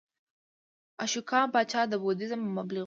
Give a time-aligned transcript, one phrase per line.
[1.03, 2.79] اشوکا پاچا د بودیزم مبلغ و